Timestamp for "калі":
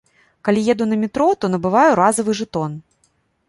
0.47-0.63